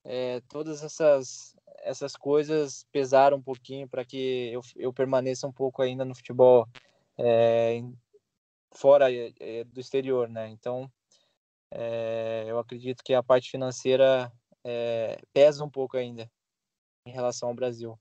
[0.04, 1.56] é, todas essas,
[1.88, 6.68] essas coisas pesaram um pouquinho para que eu, eu permaneça um pouco ainda no futebol
[7.16, 7.82] é,
[8.74, 10.48] fora é, do exterior, né?
[10.50, 10.90] Então,
[11.70, 14.30] é, eu acredito que a parte financeira
[15.32, 16.30] pesa um pouco ainda
[17.06, 17.98] em relação ao Brasil.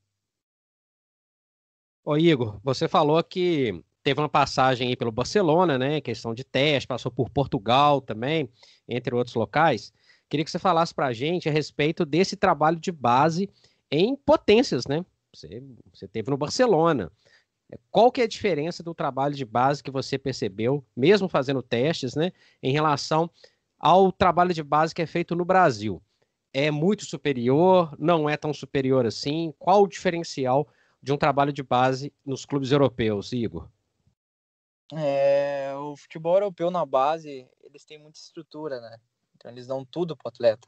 [2.04, 6.02] Ô Igor, você falou que teve uma passagem aí pelo Barcelona, né?
[6.02, 8.50] Questão de teste, passou por Portugal também,
[8.86, 9.94] entre outros locais.
[10.30, 13.50] Queria que você falasse para a gente a respeito desse trabalho de base
[13.92, 15.06] em potências, né?
[15.34, 17.12] Você, você teve no Barcelona,
[17.92, 22.16] qual que é a diferença do trabalho de base que você percebeu, mesmo fazendo testes,
[22.16, 22.32] né,
[22.64, 23.30] em relação
[23.78, 26.02] ao trabalho de base que é feito no Brasil?
[26.54, 29.54] é muito superior, não é tão superior assim?
[29.60, 30.68] Qual o diferencial
[31.02, 33.70] de um trabalho de base nos clubes europeus, Igor?
[34.92, 38.98] É, o futebol europeu na base, eles têm muita estrutura, né?
[39.36, 40.68] Então eles dão tudo para o atleta.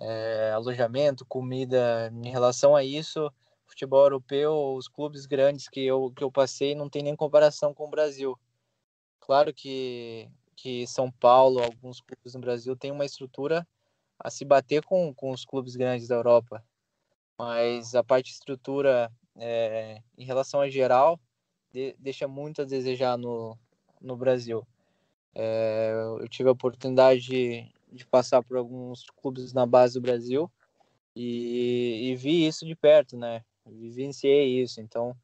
[0.00, 2.10] É, alojamento, comida.
[2.12, 3.32] Em relação a isso,
[3.66, 7.86] futebol europeu, os clubes grandes que eu, que eu passei não tem nem comparação com
[7.86, 8.38] o Brasil.
[9.20, 13.66] Claro que, que São Paulo, alguns clubes no Brasil, têm uma estrutura
[14.18, 16.64] a se bater com, com os clubes grandes da Europa.
[17.38, 21.20] Mas a parte de estrutura, é, em relação a geral,
[21.72, 23.58] de, deixa muito a desejar no,
[24.00, 24.66] no Brasil.
[25.34, 30.50] É, eu tive a oportunidade de, de, passar por alguns clubes na base do Brasil
[31.14, 33.42] e, e, vi isso de perto, né?
[33.64, 35.16] Vivenciei isso, então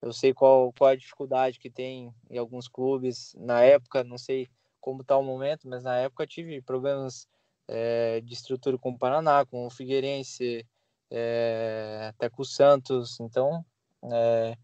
[0.00, 3.34] eu sei qual, qual a dificuldade que tem em alguns clubes.
[3.38, 4.48] Na época, não sei
[4.80, 7.28] como está o momento, mas na época tive problemas
[7.68, 10.66] é, de estrutura com o Paraná, com o Figueirense,
[11.10, 13.20] é, até com o Santos.
[13.20, 13.64] Então,
[14.10, 14.56] é,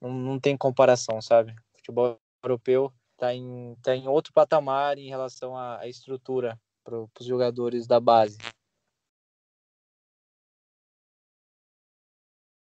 [0.00, 1.52] não, não tem comparação, sabe?
[1.52, 6.98] O futebol europeu está em, tá em outro patamar em relação à, à estrutura para
[6.98, 8.38] os jogadores da base.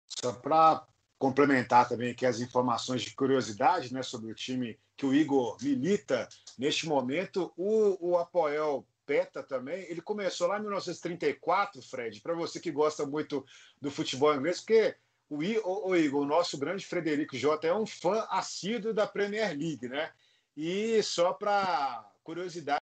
[0.07, 5.13] Só para complementar também aqui as informações de curiosidade né, sobre o time que o
[5.13, 12.19] Igor milita neste momento, o, o Apoel Peta também, ele começou lá em 1934, Fred,
[12.19, 13.45] para você que gosta muito
[13.81, 14.95] do futebol inglês, porque
[15.29, 19.57] o, o, o Igor, o nosso grande Frederico Jota, é um fã assíduo da Premier
[19.57, 20.11] League, né?
[20.55, 22.81] E só para curiosidade,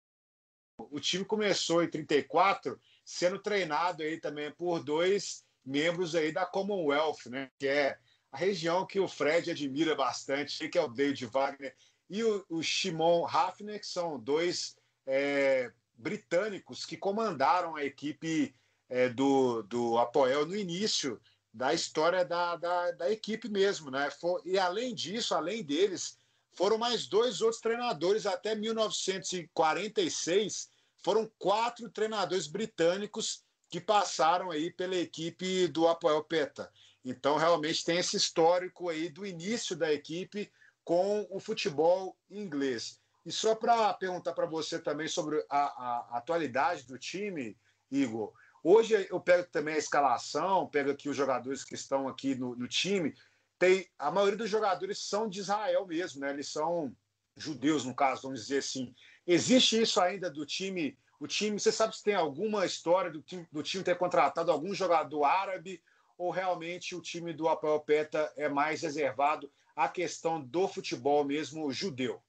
[0.90, 7.26] o time começou em 34, sendo treinado aí também por dois membros aí da Commonwealth,
[7.26, 7.50] né?
[7.58, 7.98] Que é
[8.32, 11.74] a região que o Fred admira bastante, que é o David Wagner
[12.08, 18.54] e o, o Shimon Hafner, que são dois é, britânicos que comandaram a equipe
[18.88, 21.20] é, do, do Apoel no início
[21.52, 24.08] da história da, da, da equipe mesmo, né?
[24.10, 26.18] For, e além disso, além deles,
[26.52, 30.69] foram mais dois outros treinadores até 1946.
[31.02, 36.70] Foram quatro treinadores britânicos que passaram aí pela equipe do Apoel Peta.
[37.04, 40.50] Então, realmente tem esse histórico aí do início da equipe
[40.84, 43.00] com o futebol inglês.
[43.24, 47.56] E só para perguntar para você também sobre a, a, atualidade do time,
[47.90, 48.32] Igor,
[48.62, 52.68] Hoje eu pego também a escalação, pego aqui os jogadores que estão aqui no, no
[52.68, 53.14] time.
[53.58, 56.30] Tem, a maioria dos jogadores são de Israel mesmo, né?
[56.30, 56.94] Eles são
[57.36, 58.94] judeus, no caso, vamos dizer assim.
[59.32, 60.98] Existe isso ainda do time?
[61.20, 64.74] O time, você sabe se tem alguma história do time, do time ter contratado algum
[64.74, 65.80] jogador árabe
[66.18, 71.70] ou realmente o time do Apoel Peta é mais reservado à questão do futebol mesmo
[71.70, 72.20] judeu?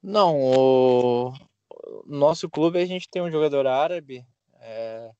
[0.00, 1.32] Não, o
[2.06, 4.24] nosso clube a gente tem um jogador árabe,
[4.60, 5.10] é,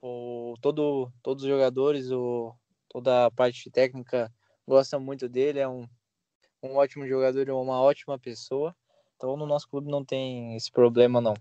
[0.00, 2.54] o, todo, todos os jogadores, o,
[2.88, 4.32] toda a parte técnica
[4.64, 5.88] gosta muito dele, é um,
[6.62, 8.72] um ótimo jogador uma ótima pessoa.
[9.16, 11.34] Então no nosso clube não tem esse problema não.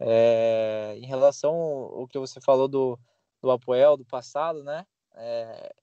[0.00, 2.98] É, em relação ao que você falou do,
[3.42, 4.86] do Apoel, do passado, né?
[5.14, 5.74] É,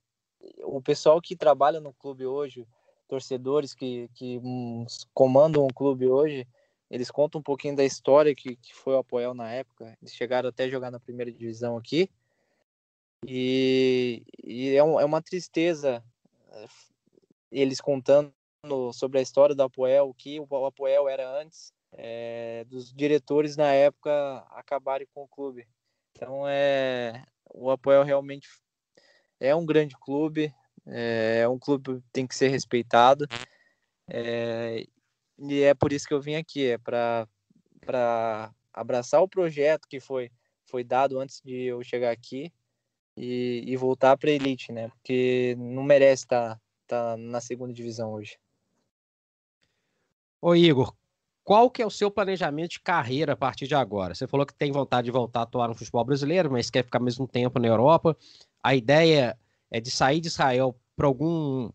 [0.64, 2.68] o pessoal que trabalha no clube hoje,
[3.08, 4.42] torcedores que, que
[5.14, 6.48] comandam o clube hoje,
[6.90, 9.98] eles contam um pouquinho da história que, que foi o Apoel na época.
[10.02, 12.10] Eles chegaram até jogar na primeira divisão aqui.
[13.26, 16.04] E, e é, um, é, uma tristeza
[16.52, 16.68] eh,
[17.52, 18.32] eles contando
[18.94, 23.72] sobre a história do Apoel, o que o Apoel era antes, é, dos diretores na
[23.72, 25.68] época acabarem com o clube.
[26.12, 28.48] Então é o Apoel realmente
[29.40, 30.54] é um grande clube,
[30.86, 33.28] é, é um clube que tem que ser respeitado.
[34.10, 34.86] É,
[35.40, 37.28] e é por isso que eu vim aqui, é para
[38.74, 40.32] abraçar o projeto que foi,
[40.66, 42.52] foi dado antes de eu chegar aqui
[43.16, 44.90] e, e voltar para a elite, né?
[44.90, 46.56] Porque não merece estar
[46.88, 48.38] tá, tá na segunda divisão hoje.
[50.48, 50.96] Ô Igor,
[51.44, 54.16] qual que é o seu planejamento de carreira a partir de agora?
[54.16, 57.02] Você falou que tem vontade de voltar a atuar no futebol brasileiro, mas quer ficar
[57.02, 58.16] mesmo tempo na Europa.
[58.64, 59.38] A ideia
[59.70, 61.70] é de sair de Israel para algum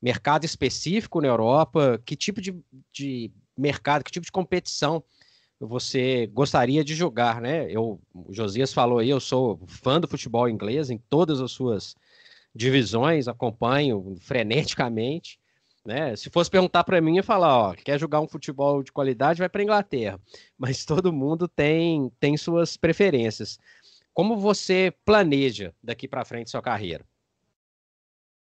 [0.00, 2.00] mercado específico na Europa?
[2.02, 2.58] Que tipo de,
[2.90, 5.04] de mercado, que tipo de competição
[5.60, 7.70] você gostaria de jogar, né?
[7.70, 11.94] Eu, o Josias falou aí, eu sou fã do futebol inglês em todas as suas
[12.54, 15.38] divisões, acompanho freneticamente,
[15.84, 16.16] né?
[16.16, 19.38] Se fosse perguntar para mim, eu ia falar, ó, quer jogar um futebol de qualidade,
[19.38, 20.20] vai para Inglaterra.
[20.58, 23.58] Mas todo mundo tem tem suas preferências.
[24.12, 27.04] Como você planeja daqui para frente sua carreira?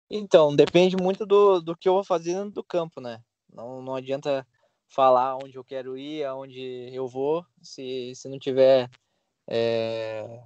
[0.09, 3.23] Então, depende muito do, do que eu vou fazer dentro do campo, né?
[3.51, 4.45] Não, não adianta
[4.87, 8.89] falar onde eu quero ir, aonde eu vou, se, se não tiver
[9.47, 10.43] é,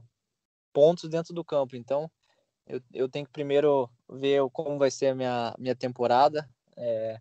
[0.71, 1.75] pontos dentro do campo.
[1.75, 2.09] Então,
[2.65, 7.19] eu, eu tenho que primeiro ver como vai ser a minha, minha temporada, é,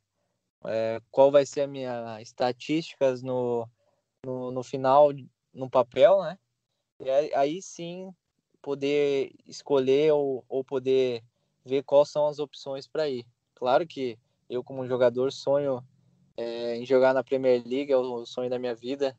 [0.66, 3.68] é, qual vai ser a minha estatísticas no,
[4.25, 5.11] no, no final,
[5.53, 6.38] no papel, né?
[7.01, 8.12] E aí, aí sim
[8.62, 11.23] poder escolher ou, ou poder
[11.64, 13.27] ver quais são as opções para ir.
[13.55, 14.18] Claro que
[14.49, 15.85] eu, como jogador, sonho
[16.37, 19.16] é, em jogar na Premier League, é o sonho da minha vida.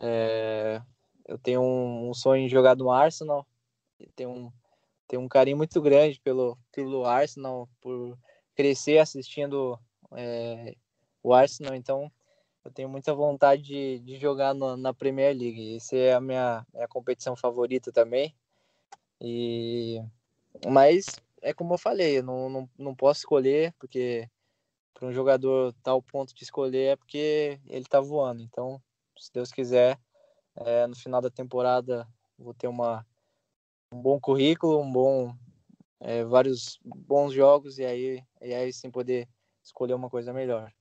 [0.00, 0.80] É,
[1.26, 3.46] eu tenho um, um, sonho em jogar no Arsenal,
[4.14, 4.52] tenho um,
[5.06, 8.16] tenho um carinho muito grande pelo, pelo Arsenal, por
[8.58, 9.78] crescer assistindo
[10.16, 10.74] é,
[11.22, 12.10] o Arsenal, então
[12.64, 15.76] eu tenho muita vontade de, de jogar no, na Premier League.
[15.76, 18.34] Essa é a minha, minha competição favorita também.
[19.20, 20.02] E
[20.66, 21.06] mas
[21.40, 24.28] é como eu falei, eu não, não, não posso escolher, porque
[24.92, 28.42] para um jogador tal ponto de escolher é porque ele está voando.
[28.42, 28.82] Então,
[29.16, 29.96] se Deus quiser,
[30.56, 33.06] é, no final da temporada vou ter uma,
[33.92, 35.32] um bom currículo, um bom
[36.00, 39.28] é, vários bons jogos e aí, e aí sim poder
[39.62, 40.72] escolher uma coisa melhor.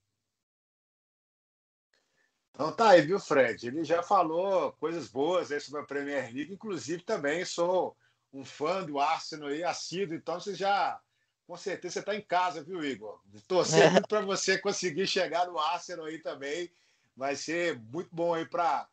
[2.51, 3.67] Então tá aí, viu, Fred?
[3.67, 7.95] Ele já falou coisas boas aí sobre a Premier League, inclusive também sou
[8.33, 10.99] um fã do Arsenal aí, assíduo, então você já,
[11.45, 13.21] com certeza, você está em casa, viu, Igor?
[13.47, 13.89] Torcer é.
[13.91, 16.71] muito para você conseguir chegar no Arsenal aí também.
[17.15, 18.87] Vai ser muito bom aí para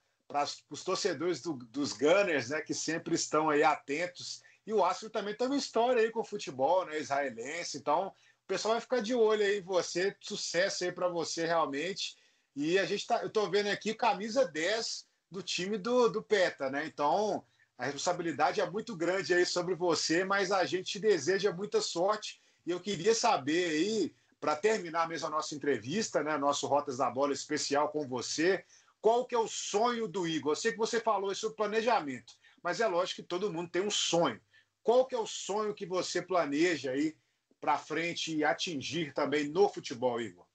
[0.71, 4.43] os torcedores do, dos Gunners, né, que sempre estão aí atentos.
[4.67, 7.79] E o Arsenal também tem uma história aí com o futebol, né, israelense.
[7.79, 10.17] Então, o pessoal vai ficar de olho aí você.
[10.21, 12.17] Sucesso aí para você realmente.
[12.57, 16.71] E a gente tá, eu estou vendo aqui camisa 10 do time do, do PETA,
[16.71, 16.87] né?
[16.87, 17.45] Então,
[17.77, 22.41] a responsabilidade é muito grande aí sobre você, mas a gente te deseja muita sorte.
[22.65, 27.11] E eu queria saber aí, para terminar mesmo a nossa entrevista, né, nosso Rotas da
[27.11, 28.65] Bola especial com você,
[29.01, 30.53] qual que é o sonho do Igor?
[30.53, 33.91] Eu sei que você falou sobre planejamento, mas é lógico que todo mundo tem um
[33.91, 34.41] sonho.
[34.85, 37.17] Qual que é o sonho que você planeja aí
[37.59, 40.47] para frente e atingir também no futebol, Igor?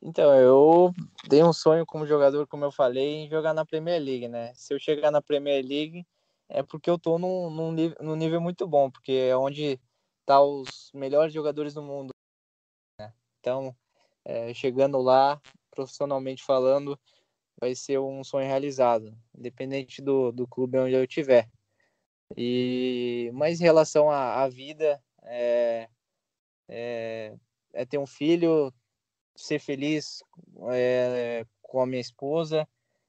[0.00, 0.92] Então, eu
[1.28, 4.54] tenho um sonho como jogador, como eu falei, em jogar na Premier League, né?
[4.54, 6.04] Se eu chegar na Premier League,
[6.48, 9.78] é porque eu tô num, num, nível, num nível muito bom, porque é onde
[10.24, 12.10] tá os melhores jogadores do mundo.
[12.98, 13.12] Né?
[13.38, 13.76] Então,
[14.24, 16.98] é, chegando lá, profissionalmente falando,
[17.60, 21.48] vai ser um sonho realizado, independente do, do clube onde eu estiver.
[22.36, 25.88] E, mas em relação à, à vida, é,
[26.68, 27.34] é,
[27.72, 28.72] é ter um filho,
[29.34, 30.22] ser feliz
[30.72, 32.66] é, com a minha esposa.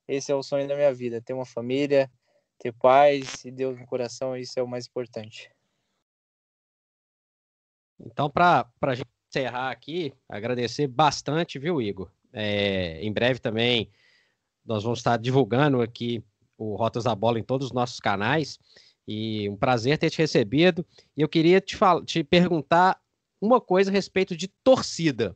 [0.07, 2.12] Esse é o sonho da minha vida, ter uma família,
[2.57, 5.49] ter paz e Deus no coração, isso é o mais importante.
[7.99, 12.12] Então, para a gente encerrar aqui, agradecer bastante, viu, Igor?
[12.31, 13.89] É, em breve também
[14.65, 16.23] nós vamos estar divulgando aqui
[16.57, 18.59] o Rotas da Bola em todos os nossos canais.
[19.08, 20.86] E um prazer ter te recebido.
[21.16, 23.00] E eu queria te, te perguntar
[23.42, 25.36] uma coisa a respeito de torcida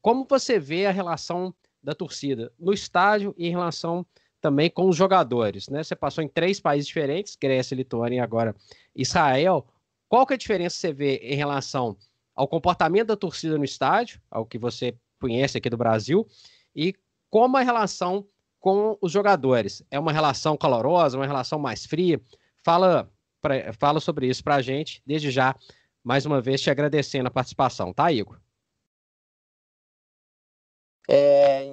[0.00, 4.06] como você vê a relação da torcida no estádio e em relação
[4.40, 5.82] também com os jogadores, né?
[5.82, 8.54] Você passou em três países diferentes, Grécia, Lituânia e agora
[8.94, 9.66] Israel.
[10.08, 11.96] Qual que é a diferença que você vê em relação
[12.34, 16.26] ao comportamento da torcida no estádio, ao que você conhece aqui do Brasil,
[16.74, 16.94] e
[17.28, 18.26] como a relação
[18.60, 19.82] com os jogadores?
[19.90, 22.20] É uma relação calorosa, uma relação mais fria?
[22.62, 25.56] Fala, pra, fala sobre isso para a gente, desde já,
[26.04, 28.38] mais uma vez te agradecendo a participação, tá, Igor?
[31.08, 31.64] É,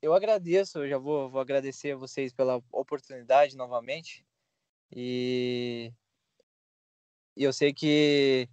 [0.00, 4.24] eu agradeço, eu já vou, vou agradecer a vocês pela oportunidade novamente.
[4.94, 5.92] E,
[7.36, 8.48] e eu sei que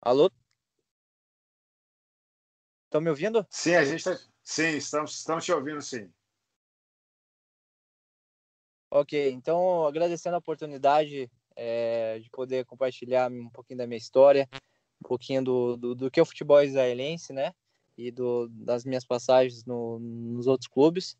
[0.00, 0.30] Alô?
[2.94, 3.44] Estão me ouvindo?
[3.50, 4.16] Sim, a gente está.
[4.40, 6.08] Sim, estamos, estamos te ouvindo, sim.
[8.88, 14.48] Ok, então agradecendo a oportunidade é, de poder compartilhar um pouquinho da minha história
[15.04, 17.52] um pouquinho do, do, do que é o futebol israelense, né?
[17.98, 21.18] E do, das minhas passagens no, nos outros clubes.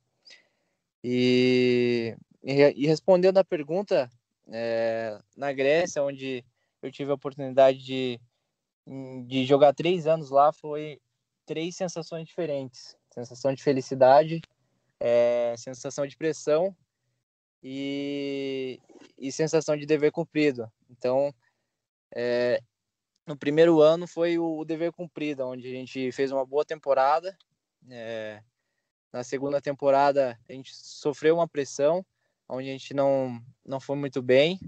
[1.02, 4.08] E, e, respondendo a pergunta,
[4.46, 6.44] é, na Grécia, onde
[6.80, 8.20] eu tive a oportunidade de,
[9.26, 11.00] de jogar três anos lá, foi
[11.46, 14.40] três sensações diferentes: sensação de felicidade,
[15.00, 16.76] é, sensação de pressão
[17.62, 18.80] e,
[19.18, 20.70] e sensação de dever cumprido.
[20.90, 21.34] Então,
[22.14, 22.60] é,
[23.26, 27.36] no primeiro ano foi o dever cumprido, onde a gente fez uma boa temporada.
[27.90, 28.42] É,
[29.12, 32.04] na segunda temporada a gente sofreu uma pressão,
[32.48, 34.58] onde a gente não, não foi muito bem,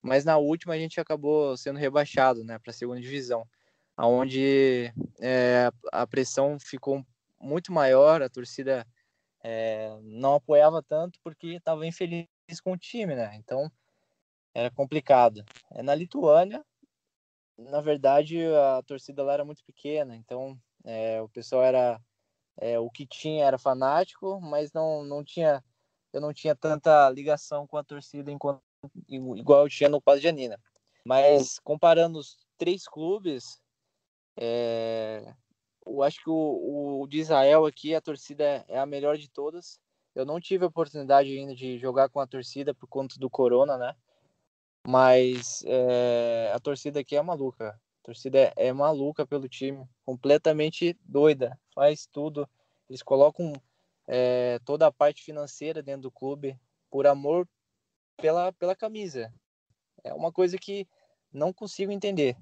[0.00, 3.46] mas na última a gente acabou sendo rebaixado né, para a segunda divisão,
[3.98, 7.04] onde é, a pressão ficou
[7.40, 8.86] muito maior, a torcida
[9.42, 12.26] é, não apoiava tanto porque estava infeliz
[12.62, 13.34] com o time, né?
[13.36, 13.70] Então
[14.54, 15.44] era complicado.
[15.72, 16.64] É, na Lituânia,
[17.58, 22.00] na verdade, a torcida lá era muito pequena, então é, o pessoal era
[22.58, 25.62] é, o que tinha era fanático, mas não, não tinha
[26.12, 28.60] eu não tinha tanta ligação com a torcida enquanto,
[29.08, 30.60] igual eu tinha no Paz Janina.
[31.04, 33.61] Mas comparando os três clubes,
[34.36, 35.34] é,
[35.86, 39.80] eu acho que o, o de Israel aqui, a torcida é a melhor de todas.
[40.14, 43.78] Eu não tive a oportunidade ainda de jogar com a torcida por conta do corona,
[43.78, 43.94] né?
[44.86, 47.70] Mas é, a torcida aqui é maluca.
[47.70, 52.48] A torcida é, é maluca pelo time, completamente doida, faz tudo.
[52.88, 53.52] Eles colocam
[54.06, 56.58] é, toda a parte financeira dentro do clube
[56.90, 57.48] por amor
[58.16, 59.32] pela, pela camisa.
[60.04, 60.86] É uma coisa que
[61.32, 62.36] não consigo entender.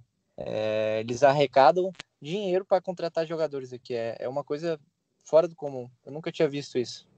[0.47, 3.95] É, eles arrecadam dinheiro para contratar jogadores aqui.
[3.95, 4.81] É, é uma coisa
[5.25, 5.89] fora do comum.
[6.05, 7.09] Eu nunca tinha visto isso.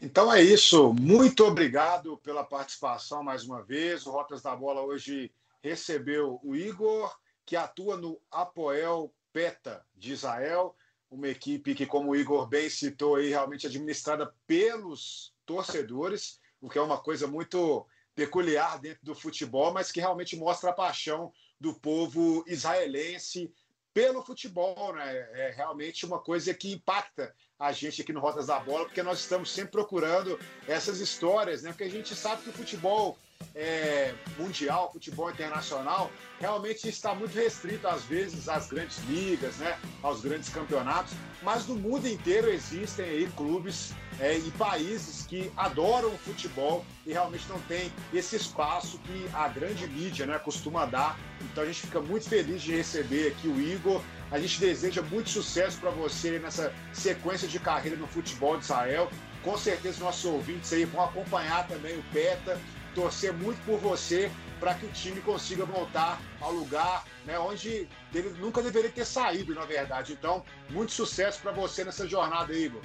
[0.00, 0.92] Então é isso.
[0.92, 4.06] Muito obrigado pela participação mais uma vez.
[4.06, 5.32] O Rotas da Bola hoje
[5.62, 10.76] recebeu o Igor, que atua no Apoel PETA de Israel,
[11.10, 16.78] uma equipe que, como o Igor bem citou aí, realmente administrada pelos torcedores, o que
[16.78, 21.74] é uma coisa muito peculiar dentro do futebol, mas que realmente mostra a paixão do
[21.74, 23.52] povo israelense
[23.92, 25.16] pelo futebol, né?
[25.32, 29.20] É realmente uma coisa que impacta a gente aqui no Rotas da Bola, porque nós
[29.20, 31.70] estamos sempre procurando essas histórias, né?
[31.70, 33.16] Porque a gente sabe que o futebol
[33.54, 40.20] é, mundial, futebol internacional, realmente está muito restrito, às vezes, às grandes ligas, né, aos
[40.20, 46.18] grandes campeonatos, mas no mundo inteiro existem aí clubes é, e países que adoram o
[46.18, 51.18] futebol e realmente não tem esse espaço que a grande mídia né, costuma dar.
[51.40, 54.00] Então a gente fica muito feliz de receber aqui o Igor.
[54.30, 59.10] A gente deseja muito sucesso para você nessa sequência de carreira no futebol de Israel.
[59.42, 62.58] Com certeza nossos ouvintes aí vão acompanhar também o PETA
[62.94, 64.30] torcer muito por você
[64.60, 69.54] para que o time consiga voltar ao lugar né, onde ele nunca deveria ter saído,
[69.54, 70.12] na verdade.
[70.12, 72.80] Então, muito sucesso para você nessa jornada, Igor.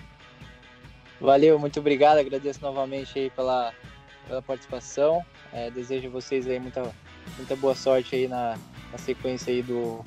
[1.21, 2.17] Valeu, muito obrigado.
[2.17, 3.73] Agradeço novamente aí pela,
[4.27, 5.23] pela participação.
[5.53, 6.93] É, desejo a vocês aí muita,
[7.37, 8.57] muita boa sorte aí na,
[8.91, 10.03] na sequência aí do,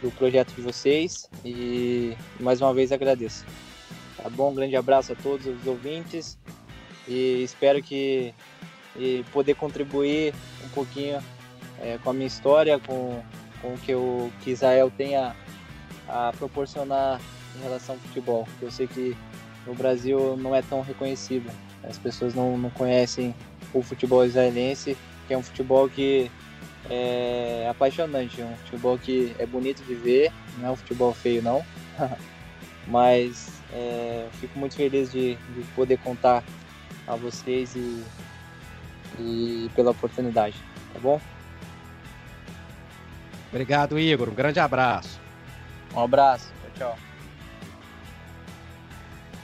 [0.00, 1.28] do projeto de vocês.
[1.44, 3.44] E mais uma vez agradeço.
[4.16, 4.52] Tá bom?
[4.52, 6.38] Um grande abraço a todos os ouvintes
[7.06, 8.32] e espero que
[8.96, 10.34] e poder contribuir
[10.64, 11.22] um pouquinho
[11.80, 13.22] é, com a minha história, com,
[13.60, 15.34] com o que, o, que Israel tem a,
[16.08, 17.20] a proporcionar
[17.56, 18.48] em relação ao futebol.
[18.60, 19.16] Eu sei que
[19.66, 21.50] no Brasil não é tão reconhecido,
[21.82, 23.34] as pessoas não, não conhecem
[23.72, 26.30] o futebol israelense, que é um futebol que
[26.90, 31.64] é apaixonante, um futebol que é bonito de ver, não é um futebol feio não,
[32.86, 36.44] mas é, fico muito feliz de, de poder contar
[37.06, 38.02] a vocês e
[39.18, 40.56] e pela oportunidade,
[40.92, 41.20] tá bom?
[43.50, 44.28] Obrigado, Igor.
[44.28, 45.20] Um grande abraço.
[45.94, 46.46] Um abraço.
[46.76, 46.98] Tchau, tchau.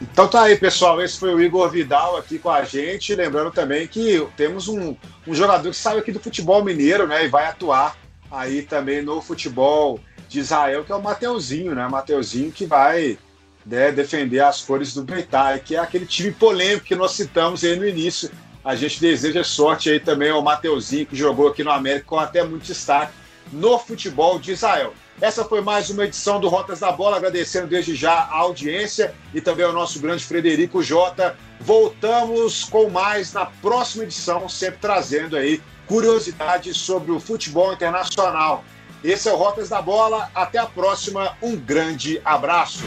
[0.01, 1.01] Então tá aí, pessoal.
[1.01, 3.15] Esse foi o Igor Vidal aqui com a gente.
[3.15, 4.97] Lembrando também que temos um,
[5.27, 7.25] um jogador que saiu aqui do futebol mineiro, né?
[7.25, 7.97] E vai atuar
[8.31, 11.87] aí também no futebol de Israel, que é o Mateuzinho, né?
[11.87, 13.19] Mateuzinho que vai
[13.67, 17.77] né, defender as cores do Beitai, que é aquele time polêmico que nós citamos aí
[17.77, 18.31] no início
[18.65, 22.43] a gente deseja sorte aí também ao Mateuzinho, que jogou aqui no América com até
[22.43, 23.13] muito destaque
[23.53, 24.95] no futebol de Israel.
[25.21, 29.41] Essa foi mais uma edição do Rotas da Bola, agradecendo desde já a audiência e
[29.41, 31.37] também ao nosso grande Frederico Jota.
[31.61, 38.65] Voltamos com mais na próxima edição, sempre trazendo aí curiosidades sobre o futebol internacional.
[39.05, 42.85] Esse é o Rotas da Bola, até a próxima, um grande abraço.